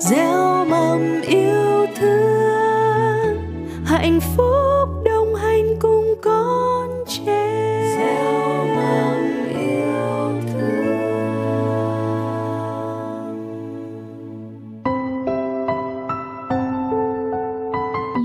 gieo 0.00 0.64
mầm 0.64 1.20
yêu 1.22 1.86
thương 1.94 3.36
hạnh 3.84 4.20
phúc 4.36 4.88
đồng 5.04 5.34
hành 5.34 5.76
cùng 5.80 6.14
con 6.22 7.04
trẻ 7.06 7.82
gieo 7.96 8.66
mầm 8.66 9.48
yêu 9.48 10.40
thương 10.52 10.72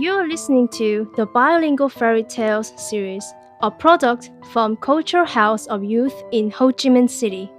You're 0.01 0.27
listening 0.27 0.67
to 0.67 1.05
the 1.17 1.25
Bilingual 1.33 1.89
Fairy 1.89 2.23
Tales 2.23 2.73
series, 2.77 3.23
a 3.61 3.69
product 3.69 4.29
from 4.53 4.75
Cultural 4.75 5.25
House 5.25 5.67
of 5.67 5.81
Youth 5.83 6.13
in 6.31 6.49
Ho 6.53 6.71
Chi 6.71 6.89
Minh 6.89 7.07
City. 7.07 7.56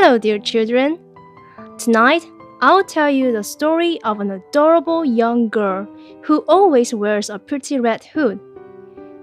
Hello, 0.00 0.16
dear 0.16 0.38
children. 0.38 0.96
Tonight, 1.76 2.24
I'll 2.60 2.84
tell 2.84 3.10
you 3.10 3.32
the 3.32 3.42
story 3.42 4.00
of 4.02 4.20
an 4.20 4.30
adorable 4.30 5.04
young 5.04 5.48
girl 5.48 5.88
who 6.22 6.44
always 6.46 6.94
wears 6.94 7.28
a 7.30 7.38
pretty 7.40 7.80
red 7.80 8.04
hood. 8.04 8.38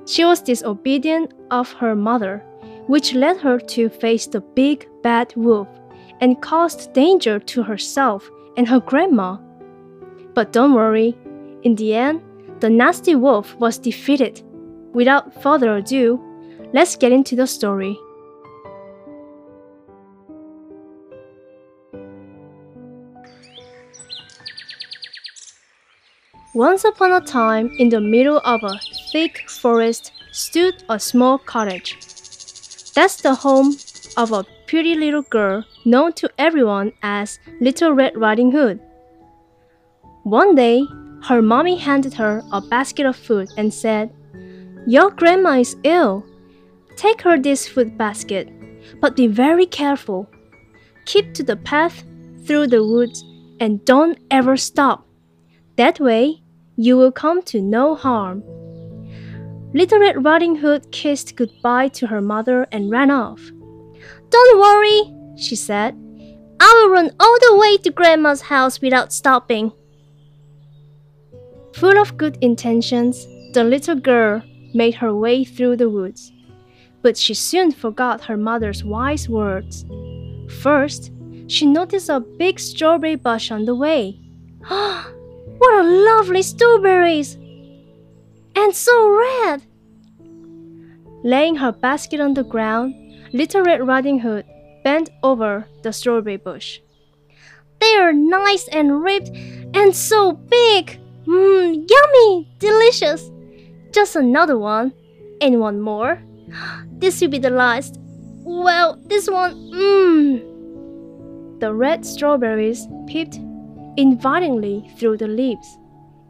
She 0.06 0.26
was 0.26 0.42
disobedient 0.42 1.34
of 1.50 1.72
her 1.72 1.96
mother, 1.96 2.44
which 2.88 3.14
led 3.14 3.38
her 3.38 3.58
to 3.58 3.88
face 3.88 4.28
the 4.28 4.42
big 4.42 4.86
bad 5.02 5.34
wolf 5.38 5.70
and 6.20 6.42
caused 6.42 6.92
danger 6.92 7.40
to 7.40 7.64
herself 7.64 8.30
and 8.58 8.68
her 8.68 8.82
grandma. 8.82 9.38
But 10.34 10.52
don't 10.52 10.74
worry, 10.74 11.16
in 11.64 11.76
the 11.76 11.96
end, 11.96 12.22
the 12.60 12.70
nasty 12.70 13.16
wolf 13.16 13.56
was 13.56 13.78
defeated. 13.78 14.44
Without 14.94 15.42
further 15.42 15.78
ado, 15.78 16.20
let's 16.74 16.98
get 16.98 17.14
into 17.14 17.38
the 17.38 17.48
story. 17.48 17.98
Once 26.56 26.86
upon 26.86 27.12
a 27.12 27.20
time, 27.20 27.70
in 27.80 27.90
the 27.90 28.00
middle 28.00 28.38
of 28.46 28.64
a 28.64 28.80
thick 29.12 29.44
forest, 29.50 30.14
stood 30.32 30.74
a 30.88 30.98
small 30.98 31.38
cottage. 31.38 31.98
That's 32.94 33.22
the 33.22 33.36
home 33.36 33.76
of 34.16 34.32
a 34.32 34.46
pretty 34.66 34.96
little 34.96 35.24
girl 35.24 35.66
known 35.84 36.14
to 36.14 36.30
everyone 36.38 36.94
as 37.04 37.40
Little 37.60 37.92
Red 37.92 38.16
Riding 38.16 38.54
Hood. 38.54 38.80
One 40.24 40.56
day, 40.56 40.82
her 41.24 41.42
mommy 41.42 41.76
handed 41.76 42.14
her 42.14 42.42
a 42.54 42.62
basket 42.62 43.06
of 43.06 43.18
food 43.18 43.50
and 43.58 43.74
said, 43.74 44.16
Your 44.88 45.12
grandma 45.12 45.60
is 45.60 45.76
ill. 45.84 46.24
Take 46.96 47.22
her 47.24 47.38
this 47.38 47.68
food 47.68 47.98
basket, 47.98 48.48
but 49.02 49.18
be 49.18 49.28
very 49.28 49.66
careful. 49.66 50.30
Keep 51.04 51.34
to 51.34 51.44
the 51.44 51.58
path 51.58 52.06
through 52.46 52.68
the 52.68 52.82
woods 52.82 53.26
and 53.60 53.84
don't 53.84 54.18
ever 54.32 54.56
stop. 54.56 55.06
That 55.76 56.00
way, 56.00 56.44
you 56.78 56.98
will 56.98 57.12
come 57.12 57.42
to 57.44 57.62
no 57.62 57.96
harm. 57.96 58.44
Little 59.74 60.00
Red 60.00 60.24
Riding 60.24 60.56
Hood 60.56 60.92
kissed 60.92 61.36
goodbye 61.36 61.90
to 61.90 62.08
her 62.08 62.22
mother 62.22 62.68
and 62.72 62.90
ran 62.90 63.12
off. 63.12 63.42
Don't 64.30 64.60
worry, 64.60 65.14
she 65.38 65.56
said. 65.56 65.96
I 66.60 66.74
will 66.74 66.92
run 66.92 67.12
all 67.20 67.38
the 67.42 67.58
way 67.58 67.78
to 67.78 67.92
Grandma's 67.92 68.42
house 68.42 68.82
without 68.82 69.12
stopping. 69.12 69.72
Full 71.74 71.98
of 71.98 72.18
good 72.18 72.38
intentions, 72.42 73.26
the 73.54 73.64
little 73.64 73.96
girl 73.96 74.42
made 74.74 74.96
her 74.96 75.14
way 75.14 75.44
through 75.44 75.76
the 75.78 75.90
woods. 75.90 76.32
But 77.02 77.18
she 77.18 77.34
soon 77.34 77.72
forgot 77.72 78.24
her 78.26 78.38
mother's 78.38 78.84
wise 78.84 79.28
words. 79.28 79.86
First, 80.62 81.12
she 81.48 81.66
noticed 81.66 82.10
a 82.10 82.20
big 82.20 82.60
strawberry 82.60 83.16
bush 83.16 83.52
on 83.52 83.66
the 83.66 83.76
way. 83.76 84.20
Ah, 84.68 85.12
what 85.58 85.86
a 85.86 85.88
lovely 85.88 86.42
strawberries! 86.42 87.36
And 88.56 88.74
so 88.74 89.10
red! 89.10 89.64
Laying 91.24 91.56
her 91.56 91.72
basket 91.72 92.20
on 92.20 92.34
the 92.34 92.44
ground, 92.44 92.94
Little 93.34 93.64
Red 93.64 93.86
Riding 93.86 94.20
Hood 94.20 94.46
bent 94.84 95.10
over 95.24 95.66
the 95.82 95.92
strawberry 95.92 96.38
bush. 96.38 96.80
They 97.80 97.96
are 97.96 98.14
nice 98.14 98.68
and 98.70 99.02
ripe 99.02 99.28
and 99.74 99.96
so 99.96 100.34
big! 100.34 101.00
Mmm, 101.26 101.90
yummy! 101.90 102.48
Delicious! 102.60 103.32
Just 103.92 104.16
another 104.16 104.58
one. 104.58 104.94
And 105.42 105.60
one 105.60 105.82
more. 105.82 106.22
This 106.98 107.20
will 107.20 107.30
be 107.30 107.40
the 107.40 107.50
last. 107.50 108.00
Well, 108.46 108.98
this 109.08 109.30
one, 109.30 109.54
mmm. 109.72 111.60
The 111.60 111.74
red 111.74 112.06
strawberries 112.06 112.88
peeped 113.06 113.40
invitingly 113.98 114.92
through 114.98 115.18
the 115.18 115.28
leaves, 115.28 115.78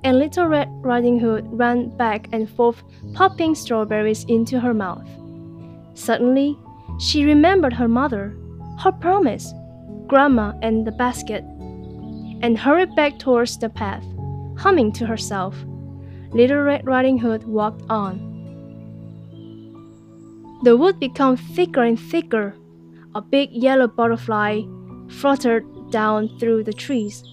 and 0.03 0.19
Little 0.19 0.47
Red 0.47 0.69
Riding 0.81 1.19
Hood 1.19 1.47
ran 1.51 1.89
back 1.97 2.27
and 2.31 2.49
forth, 2.49 2.83
popping 3.13 3.55
strawberries 3.55 4.23
into 4.25 4.59
her 4.59 4.73
mouth. 4.73 5.07
Suddenly, 5.95 6.57
she 6.99 7.25
remembered 7.25 7.73
her 7.73 7.87
mother, 7.87 8.35
her 8.79 8.91
promise, 8.91 9.53
Grandma, 10.07 10.53
and 10.61 10.85
the 10.85 10.91
basket, 10.91 11.43
and 12.41 12.57
hurried 12.57 12.95
back 12.95 13.17
towards 13.17 13.57
the 13.57 13.69
path, 13.69 14.05
humming 14.57 14.91
to 14.93 15.05
herself. 15.05 15.55
Little 16.31 16.61
Red 16.61 16.85
Riding 16.85 17.17
Hood 17.17 17.43
walked 17.45 17.83
on. 17.89 18.19
The 20.63 20.77
wood 20.77 20.99
became 20.99 21.37
thicker 21.37 21.83
and 21.83 21.99
thicker. 21.99 22.55
A 23.15 23.21
big 23.21 23.51
yellow 23.51 23.87
butterfly 23.87 24.61
fluttered 25.09 25.65
down 25.91 26.37
through 26.39 26.63
the 26.63 26.73
trees. 26.73 27.23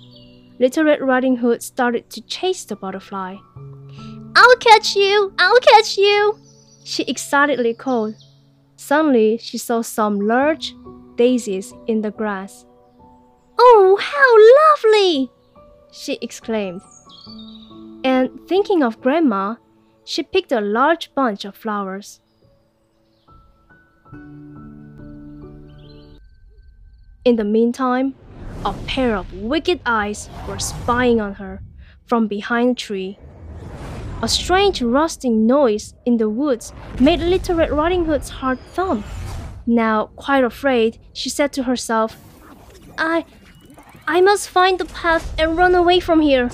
Little 0.58 0.84
Red 0.84 1.00
Riding 1.00 1.36
Hood 1.36 1.62
started 1.62 2.10
to 2.10 2.20
chase 2.22 2.64
the 2.64 2.76
butterfly. 2.76 3.36
I'll 4.36 4.56
catch 4.56 4.96
you! 4.96 5.32
I'll 5.38 5.60
catch 5.60 5.96
you! 5.98 6.38
She 6.84 7.04
excitedly 7.04 7.74
called. 7.74 8.14
Suddenly, 8.76 9.38
she 9.38 9.58
saw 9.58 9.82
some 9.82 10.20
large 10.20 10.74
daisies 11.16 11.72
in 11.86 12.00
the 12.00 12.10
grass. 12.10 12.66
Oh, 13.58 13.98
how 14.00 14.30
lovely! 14.62 15.30
she 15.92 16.18
exclaimed. 16.20 16.80
And 18.04 18.30
thinking 18.48 18.82
of 18.82 19.00
Grandma, 19.00 19.56
she 20.04 20.22
picked 20.22 20.52
a 20.52 20.60
large 20.60 21.14
bunch 21.14 21.44
of 21.44 21.54
flowers. 21.54 22.20
In 27.24 27.36
the 27.36 27.44
meantime, 27.44 28.14
a 28.64 28.72
pair 28.86 29.16
of 29.16 29.32
wicked 29.32 29.80
eyes 29.84 30.30
were 30.46 30.58
spying 30.58 31.20
on 31.20 31.34
her 31.34 31.62
from 32.06 32.28
behind 32.28 32.70
a 32.70 32.74
tree. 32.74 33.18
A 34.22 34.28
strange 34.28 34.80
rustling 34.82 35.46
noise 35.46 35.94
in 36.06 36.16
the 36.18 36.28
woods 36.28 36.72
made 37.00 37.20
Little 37.20 37.56
Red 37.56 37.72
Riding 37.72 38.04
Hood's 38.04 38.28
heart 38.28 38.60
thump. 38.72 39.04
Now, 39.66 40.10
quite 40.16 40.44
afraid, 40.44 40.98
she 41.12 41.28
said 41.28 41.52
to 41.54 41.64
herself, 41.64 42.16
I. 42.98 43.24
I 44.06 44.20
must 44.20 44.48
find 44.48 44.78
the 44.78 44.84
path 44.84 45.32
and 45.38 45.56
run 45.56 45.74
away 45.74 46.00
from 46.00 46.20
here. 46.20 46.50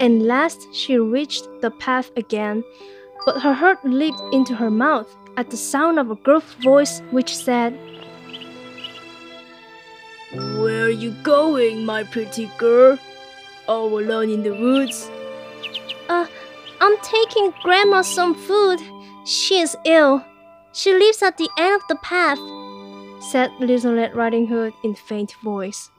And 0.00 0.26
last 0.26 0.68
she 0.72 0.98
reached 0.98 1.48
the 1.60 1.70
path 1.70 2.10
again, 2.16 2.64
but 3.26 3.42
her 3.42 3.52
heart 3.52 3.84
leaped 3.84 4.20
into 4.32 4.54
her 4.54 4.70
mouth 4.70 5.08
at 5.36 5.50
the 5.50 5.56
sound 5.56 5.98
of 5.98 6.10
a 6.10 6.16
gruff 6.16 6.54
voice 6.62 7.00
which 7.10 7.34
said, 7.34 7.78
you 10.94 11.10
going, 11.22 11.84
my 11.84 12.04
pretty 12.04 12.50
girl? 12.58 12.98
All 13.66 13.98
alone 13.98 14.30
in 14.30 14.42
the 14.42 14.54
woods? 14.54 15.10
Uh, 16.08 16.26
I'm 16.80 16.96
taking 17.02 17.52
Grandma 17.62 18.02
some 18.02 18.34
food. 18.34 18.80
She 19.26 19.60
is 19.60 19.76
ill. 19.84 20.24
She 20.72 20.92
lives 20.92 21.22
at 21.22 21.38
the 21.38 21.48
end 21.58 21.80
of 21.80 21.86
the 21.88 21.96
path, 21.96 22.38
said 23.30 23.50
Little 23.60 23.94
Red 23.94 24.14
Riding 24.14 24.46
Hood 24.46 24.74
in 24.82 24.94
faint 24.94 25.34
voice. 25.42 25.90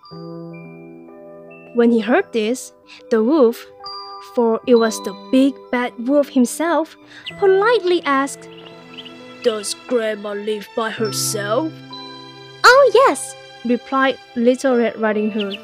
When 1.76 1.92
he 1.92 2.00
heard 2.00 2.32
this, 2.34 2.74
the 3.10 3.24
wolf, 3.24 3.66
for 4.36 4.62
it 4.68 4.76
was 4.76 5.02
the 5.04 5.14
big 5.32 5.54
bad 5.72 5.94
wolf 6.08 6.30
himself, 6.30 6.96
politely 7.40 8.02
asked, 8.04 8.50
Does 9.44 9.74
Grandma 9.88 10.34
live 10.34 10.68
by 10.76 10.92
herself? 10.92 11.72
Oh, 12.64 12.92
yes, 12.94 13.36
replied 13.66 14.18
Little 14.36 14.78
Red 14.78 15.00
Riding 15.00 15.32
Hood. 15.32 15.58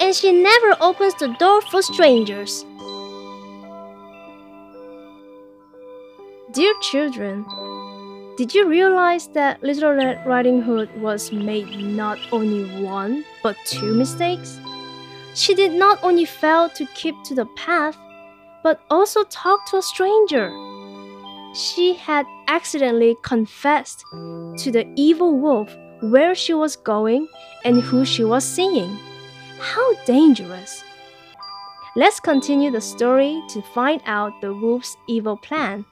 And 0.00 0.14
she 0.14 0.30
never 0.32 0.76
opens 0.80 1.14
the 1.14 1.28
door 1.38 1.62
for 1.62 1.82
strangers. 1.82 2.64
Dear 6.52 6.72
children, 6.80 7.44
did 8.36 8.54
you 8.54 8.66
realize 8.68 9.28
that 9.28 9.62
Little 9.62 9.92
Red 9.92 10.26
Riding 10.26 10.62
Hood 10.62 10.88
was 11.00 11.32
made 11.32 11.68
not 11.78 12.18
only 12.32 12.64
one 12.82 13.24
but 13.42 13.56
two 13.64 13.94
mistakes? 13.94 14.58
She 15.34 15.54
did 15.54 15.72
not 15.72 15.98
only 16.02 16.24
fail 16.24 16.68
to 16.70 16.86
keep 16.94 17.14
to 17.24 17.34
the 17.34 17.46
path, 17.56 17.96
but 18.62 18.80
also 18.90 19.24
talk 19.24 19.66
to 19.70 19.78
a 19.78 19.82
stranger. 19.82 20.50
she 21.54 21.94
had 21.94 22.26
accidentally 22.48 23.16
confessed 23.22 24.04
to 24.58 24.70
the 24.70 24.86
evil 24.94 25.38
wolf 25.38 25.74
where 26.00 26.34
she 26.34 26.54
was 26.54 26.76
going 26.76 27.28
and 27.64 27.80
who 27.80 28.04
she 28.04 28.24
was 28.24 28.44
seeing. 28.44 28.98
How 29.58 29.94
dangerous! 30.04 30.84
Let's 31.96 32.20
continue 32.20 32.70
the 32.70 32.80
story 32.80 33.42
to 33.50 33.62
find 33.62 34.02
out 34.04 34.40
the 34.42 34.52
wolf's 34.52 34.96
evil 35.08 35.36
plan. 35.38 35.86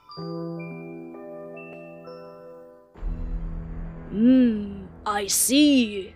Hmm, 4.11 4.85
I 5.07 5.27
see. 5.27 6.15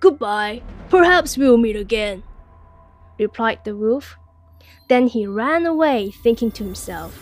Goodbye. 0.00 0.62
Perhaps 0.90 1.36
we'll 1.36 1.58
meet 1.58 1.76
again, 1.76 2.22
replied 3.18 3.60
the 3.64 3.76
wolf. 3.76 4.16
Then 4.88 5.06
he 5.06 5.26
ran 5.26 5.66
away, 5.66 6.10
thinking 6.10 6.50
to 6.52 6.64
himself, 6.64 7.12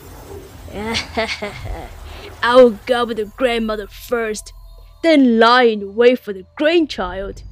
I'll 2.43 2.71
gobble 2.87 3.15
the 3.15 3.25
grandmother 3.37 3.87
first, 3.87 4.53
then 5.07 5.39
lie 5.39 5.63
in 5.63 5.95
wait 5.95 6.19
for 6.19 6.33
the 6.33 6.45
grandchild. 6.57 7.45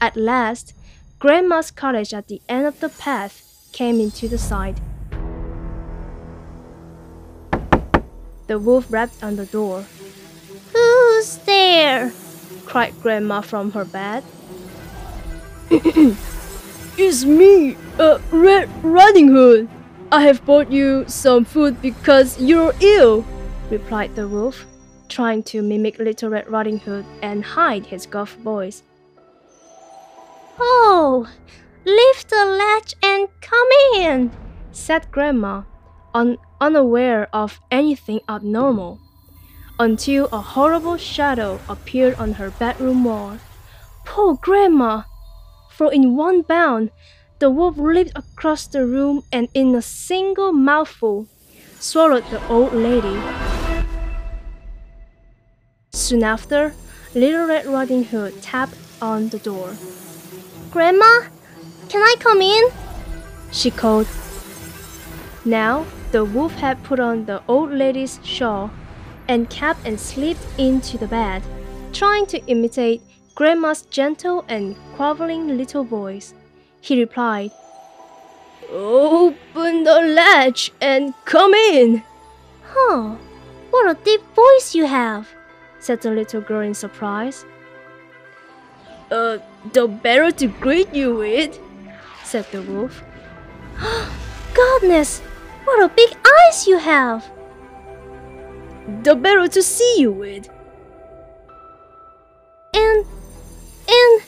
At 0.00 0.16
last, 0.16 0.74
Grandma's 1.18 1.72
cottage 1.72 2.14
at 2.14 2.28
the 2.28 2.40
end 2.48 2.66
of 2.66 2.78
the 2.78 2.88
path 2.88 3.42
came 3.72 3.98
into 4.00 4.28
the 4.28 4.38
sight. 4.38 4.78
The 8.46 8.58
wolf 8.58 8.86
rapped 8.90 9.22
on 9.24 9.34
the 9.34 9.46
door. 9.46 9.84
Who's 10.72 11.38
there? 11.38 12.12
cried 12.64 12.94
Grandma 13.02 13.40
from 13.40 13.72
her 13.72 13.84
bed. 13.84 14.22
it's 15.70 17.24
me, 17.24 17.76
uh, 17.98 18.20
Red 18.30 18.68
Riding 18.84 19.28
Hood. 19.28 19.68
I 20.12 20.22
have 20.22 20.44
brought 20.46 20.70
you 20.70 21.04
some 21.08 21.44
food 21.44 21.82
because 21.82 22.40
you're 22.40 22.72
ill, 22.80 23.24
replied 23.68 24.14
the 24.14 24.28
wolf, 24.28 24.64
trying 25.08 25.42
to 25.44 25.62
mimic 25.62 25.98
Little 25.98 26.30
Red 26.30 26.50
Riding 26.50 26.78
Hood 26.78 27.04
and 27.22 27.44
hide 27.44 27.86
his 27.86 28.06
gruff 28.06 28.34
voice. 28.36 28.82
Oh, 30.58 31.28
lift 31.84 32.30
the 32.30 32.44
latch 32.44 32.94
and 33.02 33.28
come 33.40 33.68
in, 33.94 34.30
said 34.72 35.10
Grandma, 35.10 35.62
un 36.14 36.38
unaware 36.60 37.28
of 37.32 37.60
anything 37.70 38.20
abnormal, 38.28 39.00
until 39.78 40.26
a 40.32 40.40
horrible 40.40 40.96
shadow 40.96 41.60
appeared 41.68 42.14
on 42.16 42.34
her 42.34 42.50
bedroom 42.50 43.04
wall. 43.04 43.38
Poor 44.04 44.34
Grandma! 44.34 45.02
For 45.70 45.92
in 45.92 46.16
one 46.16 46.42
bound, 46.42 46.90
the 47.38 47.50
wolf 47.50 47.78
leaped 47.78 48.12
across 48.16 48.66
the 48.66 48.84
room 48.84 49.22
and 49.30 49.48
in 49.54 49.74
a 49.74 49.82
single 49.82 50.52
mouthful 50.52 51.28
swallowed 51.78 52.24
the 52.30 52.44
old 52.48 52.72
lady. 52.72 53.57
Soon 55.98 56.22
after, 56.22 56.74
Little 57.12 57.48
Red 57.48 57.66
Riding 57.66 58.04
Hood 58.04 58.40
tapped 58.40 58.76
on 59.02 59.30
the 59.30 59.38
door. 59.40 59.74
Grandma, 60.70 61.22
can 61.88 62.02
I 62.02 62.14
come 62.20 62.40
in? 62.40 62.68
She 63.50 63.72
called. 63.72 64.06
Now, 65.44 65.86
the 66.12 66.24
wolf 66.24 66.54
had 66.54 66.84
put 66.84 67.00
on 67.00 67.24
the 67.24 67.42
old 67.48 67.72
lady's 67.72 68.20
shawl 68.22 68.70
and 69.26 69.50
cap 69.50 69.76
and 69.84 69.98
slipped 69.98 70.46
into 70.56 70.98
the 70.98 71.08
bed, 71.08 71.42
trying 71.92 72.26
to 72.26 72.46
imitate 72.46 73.02
Grandma's 73.34 73.82
gentle 73.82 74.44
and 74.46 74.76
quavering 74.94 75.58
little 75.58 75.82
voice. 75.82 76.32
He 76.80 77.00
replied, 77.00 77.50
Open 78.70 79.82
the 79.82 80.00
latch 80.00 80.70
and 80.80 81.12
come 81.24 81.54
in. 81.54 82.04
Huh, 82.62 83.16
what 83.70 83.90
a 83.90 84.04
deep 84.04 84.22
voice 84.36 84.76
you 84.76 84.86
have, 84.86 85.28
said 85.80 86.00
the 86.00 86.10
little 86.10 86.40
girl 86.40 86.60
in 86.60 86.74
surprise. 86.74 87.44
Uh, 89.10 89.38
the 89.72 89.88
better 89.88 90.30
to 90.30 90.46
greet 90.46 90.94
you 90.94 91.14
with, 91.14 91.58
said 92.24 92.46
the 92.52 92.62
wolf. 92.62 93.02
Goodness, 94.54 95.20
what 95.64 95.82
a 95.82 95.88
big 95.88 96.16
eyes 96.26 96.66
you 96.66 96.78
have! 96.78 97.30
The 99.02 99.14
better 99.14 99.48
to 99.48 99.62
see 99.62 100.00
you 100.00 100.12
with. 100.12 100.48
And, 102.74 103.04
and, 103.88 104.22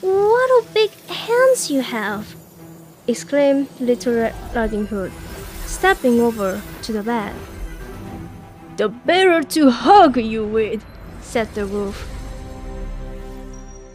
what 0.00 0.64
a 0.64 0.66
big 0.72 0.90
hands 1.08 1.70
you 1.70 1.82
have! 1.82 2.34
exclaimed 3.06 3.68
Little 3.80 4.14
Red 4.14 4.34
Riding 4.54 4.86
Hood, 4.86 5.12
stepping 5.66 6.20
over 6.20 6.62
to 6.82 6.92
the 6.92 7.02
bed. 7.02 7.34
The 8.76 8.88
better 8.88 9.42
to 9.42 9.70
hug 9.70 10.16
you 10.16 10.44
with, 10.44 10.84
said 11.20 11.54
the 11.54 11.64
wolf. 11.64 12.02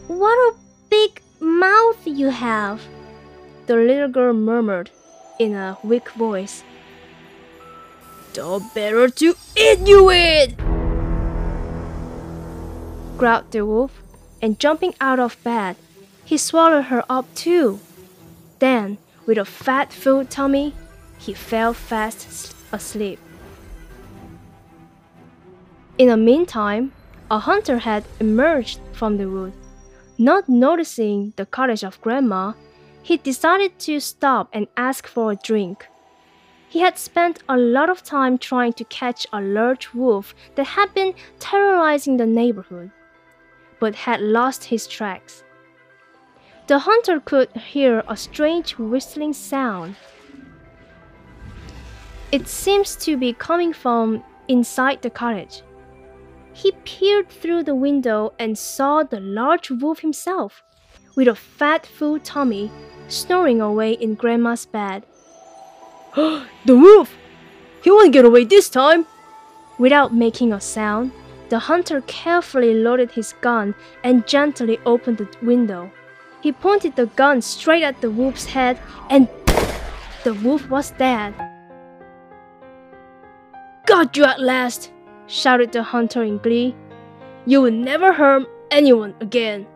What 0.08 0.32
a 0.32 0.54
big 0.88 1.20
mouth 1.38 1.98
you 2.06 2.30
have, 2.30 2.80
the 3.66 3.76
little 3.76 4.08
girl 4.08 4.32
murmured 4.32 4.90
in 5.38 5.54
a 5.54 5.76
weak 5.84 6.08
voice. 6.12 6.64
The 8.32 8.64
better 8.74 9.10
to 9.10 9.34
eat 9.54 9.86
you 9.86 10.04
with, 10.04 10.56
growled 13.18 13.50
the 13.50 13.66
wolf, 13.66 14.02
and 14.40 14.58
jumping 14.58 14.94
out 14.98 15.20
of 15.20 15.36
bed, 15.44 15.76
he 16.24 16.38
swallowed 16.38 16.84
her 16.84 17.04
up 17.10 17.26
too. 17.34 17.80
Then, 18.60 18.96
with 19.26 19.36
a 19.36 19.44
fat 19.44 19.92
full 19.92 20.24
tummy, 20.24 20.74
he 21.18 21.34
fell 21.34 21.74
fast 21.74 22.54
asleep. 22.72 23.18
In 26.00 26.08
the 26.08 26.16
meantime, 26.16 26.92
a 27.30 27.38
hunter 27.38 27.76
had 27.76 28.06
emerged 28.20 28.80
from 28.90 29.18
the 29.18 29.28
wood. 29.28 29.52
Not 30.16 30.48
noticing 30.48 31.34
the 31.36 31.44
cottage 31.44 31.84
of 31.84 32.00
Grandma, 32.00 32.54
he 33.02 33.18
decided 33.18 33.78
to 33.80 34.00
stop 34.00 34.48
and 34.54 34.66
ask 34.78 35.06
for 35.06 35.30
a 35.30 35.36
drink. 35.36 35.86
He 36.70 36.80
had 36.80 36.96
spent 36.96 37.42
a 37.50 37.58
lot 37.58 37.90
of 37.90 38.02
time 38.02 38.38
trying 38.38 38.72
to 38.78 38.84
catch 38.84 39.26
a 39.30 39.42
large 39.42 39.92
wolf 39.92 40.34
that 40.54 40.68
had 40.68 40.94
been 40.94 41.12
terrorizing 41.38 42.16
the 42.16 42.24
neighborhood, 42.24 42.90
but 43.78 43.94
had 43.94 44.22
lost 44.22 44.64
his 44.64 44.86
tracks. 44.86 45.44
The 46.66 46.78
hunter 46.78 47.20
could 47.20 47.50
hear 47.54 48.04
a 48.08 48.16
strange 48.16 48.78
whistling 48.78 49.34
sound. 49.34 49.96
It 52.32 52.48
seems 52.48 52.96
to 53.04 53.18
be 53.18 53.34
coming 53.34 53.74
from 53.74 54.24
inside 54.48 55.02
the 55.02 55.10
cottage. 55.10 55.62
He 56.52 56.72
peered 56.84 57.28
through 57.28 57.64
the 57.64 57.74
window 57.74 58.32
and 58.38 58.58
saw 58.58 59.02
the 59.02 59.20
large 59.20 59.70
wolf 59.70 60.00
himself, 60.00 60.62
with 61.14 61.28
a 61.28 61.34
fat 61.34 61.86
full 61.86 62.18
tummy, 62.18 62.70
snoring 63.08 63.60
away 63.60 63.92
in 63.92 64.14
Grandma's 64.14 64.66
bed. 64.66 65.04
the 66.16 66.44
wolf! 66.66 67.14
He 67.82 67.90
won't 67.90 68.12
get 68.12 68.24
away 68.24 68.44
this 68.44 68.68
time! 68.68 69.06
Without 69.78 70.14
making 70.14 70.52
a 70.52 70.60
sound, 70.60 71.12
the 71.48 71.58
hunter 71.58 72.00
carefully 72.02 72.74
loaded 72.74 73.12
his 73.12 73.32
gun 73.40 73.74
and 74.04 74.26
gently 74.26 74.78
opened 74.84 75.18
the 75.18 75.28
window. 75.42 75.90
He 76.42 76.52
pointed 76.52 76.96
the 76.96 77.06
gun 77.06 77.42
straight 77.42 77.82
at 77.82 78.00
the 78.00 78.10
wolf's 78.10 78.46
head, 78.46 78.78
and 79.08 79.28
the 80.24 80.34
wolf 80.34 80.68
was 80.68 80.90
dead. 80.92 81.34
Got 83.86 84.16
you 84.16 84.24
at 84.24 84.40
last! 84.40 84.92
Shouted 85.30 85.72
the 85.72 85.82
hunter 85.82 86.22
in 86.22 86.38
glee. 86.38 86.74
You 87.46 87.62
will 87.62 87.70
never 87.70 88.12
harm 88.12 88.46
anyone 88.70 89.14
again. 89.20 89.66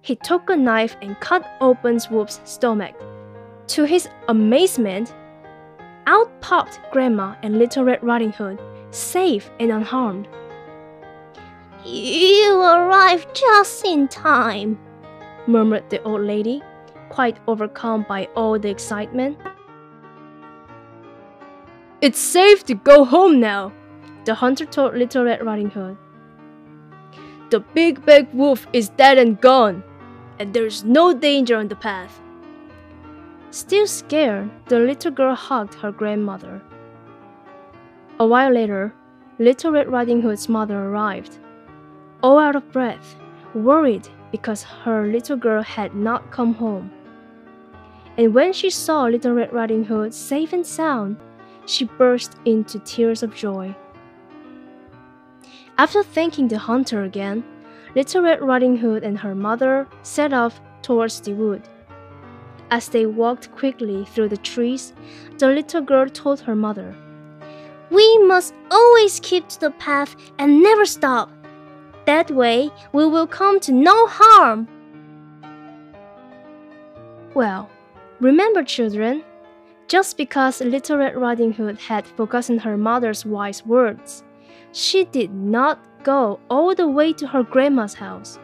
He 0.00 0.16
took 0.16 0.50
a 0.50 0.56
knife 0.56 0.96
and 1.02 1.20
cut 1.20 1.46
open 1.60 2.00
Swoop's 2.00 2.40
stomach. 2.44 2.94
To 3.68 3.84
his 3.84 4.08
amazement, 4.28 5.14
out 6.06 6.40
popped 6.40 6.80
Grandma 6.90 7.36
and 7.42 7.58
Little 7.58 7.84
Red 7.84 8.02
Riding 8.02 8.32
Hood, 8.32 8.60
safe 8.90 9.50
and 9.60 9.70
unharmed. 9.70 10.26
You 11.84 12.60
arrived 12.60 13.28
just 13.34 13.84
in 13.84 14.08
time, 14.08 14.78
murmured 15.46 15.88
the 15.90 16.02
old 16.02 16.22
lady, 16.22 16.62
quite 17.10 17.38
overcome 17.46 18.06
by 18.08 18.28
all 18.34 18.58
the 18.58 18.70
excitement. 18.70 19.38
It's 22.00 22.18
safe 22.18 22.64
to 22.64 22.74
go 22.74 23.04
home 23.04 23.38
now, 23.38 23.72
the 24.24 24.34
hunter 24.34 24.64
told 24.64 24.94
Little 24.94 25.24
Red 25.24 25.44
Riding 25.44 25.70
Hood. 25.70 25.96
The 27.50 27.60
big 27.60 28.04
bad 28.06 28.32
wolf 28.32 28.66
is 28.72 28.88
dead 28.88 29.18
and 29.18 29.40
gone, 29.40 29.82
and 30.38 30.54
there's 30.54 30.84
no 30.84 31.12
danger 31.12 31.56
on 31.56 31.68
the 31.68 31.76
path. 31.76 32.20
Still 33.50 33.86
scared, 33.86 34.50
the 34.68 34.78
little 34.78 35.10
girl 35.10 35.34
hugged 35.34 35.74
her 35.74 35.92
grandmother. 35.92 36.62
A 38.18 38.26
while 38.26 38.52
later, 38.52 38.94
Little 39.38 39.72
Red 39.72 39.88
Riding 39.88 40.22
Hood's 40.22 40.48
mother 40.48 40.78
arrived, 40.78 41.38
all 42.22 42.38
out 42.38 42.56
of 42.56 42.72
breath, 42.72 43.16
worried 43.54 44.08
because 44.30 44.62
her 44.62 45.06
little 45.06 45.36
girl 45.36 45.62
had 45.62 45.94
not 45.94 46.30
come 46.30 46.54
home. 46.54 46.90
And 48.16 48.34
when 48.34 48.52
she 48.52 48.70
saw 48.70 49.04
Little 49.04 49.32
Red 49.32 49.52
Riding 49.52 49.84
Hood 49.84 50.14
safe 50.14 50.52
and 50.52 50.66
sound, 50.66 51.16
she 51.66 51.84
burst 51.84 52.36
into 52.44 52.78
tears 52.78 53.22
of 53.22 53.34
joy. 53.34 53.74
After 55.82 56.04
thanking 56.04 56.46
the 56.46 56.58
hunter 56.58 57.02
again, 57.02 57.42
Little 57.96 58.22
Red 58.22 58.40
Riding 58.40 58.76
Hood 58.76 59.02
and 59.02 59.18
her 59.18 59.34
mother 59.34 59.88
set 60.04 60.32
off 60.32 60.60
towards 60.80 61.20
the 61.20 61.32
wood. 61.32 61.62
As 62.70 62.88
they 62.88 63.04
walked 63.04 63.50
quickly 63.56 64.04
through 64.04 64.28
the 64.28 64.36
trees, 64.36 64.92
the 65.38 65.48
little 65.48 65.80
girl 65.80 66.08
told 66.08 66.38
her 66.42 66.54
mother, 66.54 66.94
We 67.90 68.06
must 68.18 68.54
always 68.70 69.18
keep 69.18 69.48
to 69.48 69.58
the 69.58 69.72
path 69.72 70.14
and 70.38 70.62
never 70.62 70.86
stop. 70.86 71.32
That 72.06 72.30
way, 72.30 72.70
we 72.92 73.04
will 73.04 73.26
come 73.26 73.58
to 73.58 73.72
no 73.72 74.06
harm. 74.06 74.68
Well, 77.34 77.68
remember, 78.20 78.62
children, 78.62 79.24
just 79.88 80.16
because 80.16 80.60
Little 80.60 80.98
Red 80.98 81.16
Riding 81.16 81.54
Hood 81.54 81.80
had 81.80 82.06
forgotten 82.06 82.58
her 82.60 82.76
mother's 82.76 83.26
wise 83.26 83.66
words, 83.66 84.22
she 84.72 85.04
did 85.04 85.32
not 85.32 85.78
go 86.02 86.40
all 86.50 86.74
the 86.74 86.88
way 86.88 87.12
to 87.12 87.26
her 87.26 87.42
grandma's 87.42 87.94
house. 87.94 88.38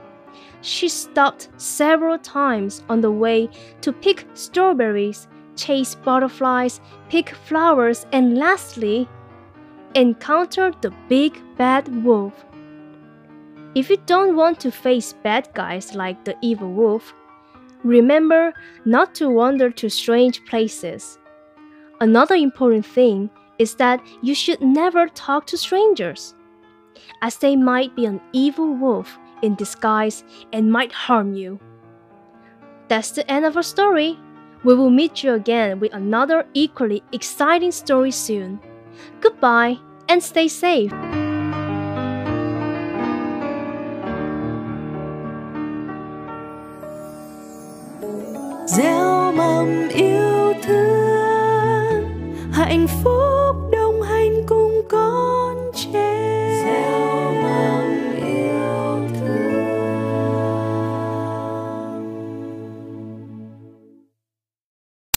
She 0.61 0.89
stopped 0.89 1.49
several 1.57 2.19
times 2.19 2.83
on 2.89 3.01
the 3.01 3.11
way 3.11 3.49
to 3.81 3.93
pick 3.93 4.27
strawberries, 4.35 5.27
chase 5.57 5.95
butterflies, 5.95 6.81
pick 7.09 7.31
flowers, 7.31 8.07
and 8.13 8.37
lastly, 8.37 9.09
encountered 9.95 10.81
the 10.83 10.93
big 11.09 11.41
bad 11.57 12.05
wolf. 12.05 12.45
If 13.75 13.91
you 13.91 13.97
don't 14.07 14.37
want 14.37 14.61
to 14.61 14.71
face 14.71 15.13
bad 15.13 15.49
guys 15.55 15.95
like 15.95 16.25
the 16.25 16.37
evil 16.43 16.71
wolf, 16.73 17.15
remember 17.85 18.53
not 18.85 19.15
to 19.17 19.29
wander 19.29 19.71
to 19.71 19.89
strange 19.89 20.45
places. 20.47 21.19
Another 22.01 22.35
important 22.35 22.87
thing 22.87 23.31
is 23.59 23.75
that 23.77 24.01
you 24.23 24.35
should 24.35 24.61
never 24.61 25.09
talk 25.09 25.47
to 25.47 25.57
strangers, 25.57 26.35
as 27.23 27.39
they 27.39 27.57
might 27.57 27.95
be 27.97 28.07
an 28.07 28.21
evil 28.33 28.75
wolf 28.75 29.19
in 29.43 29.55
disguise 29.55 30.25
and 30.53 30.73
might 30.73 30.93
harm 30.93 31.35
you. 31.35 31.59
That's 32.89 33.11
the 33.11 33.31
end 33.31 33.45
of 33.45 33.57
our 33.57 33.63
story. 33.63 34.19
We 34.65 34.75
will 34.75 34.91
meet 34.91 35.23
you 35.23 35.35
again 35.35 35.79
with 35.79 35.93
another 35.93 36.47
equally 36.55 37.03
exciting 37.13 37.73
story 37.73 38.11
soon. 38.11 38.61
Goodbye 39.21 39.79
and 40.09 40.23
stay 40.23 40.49
safe. 40.49 40.93
gieo 48.69 49.33
mầm 49.33 49.89
yêu 49.89 50.55
thương 50.63 52.05
hạnh 52.53 52.87
phúc 53.05 53.18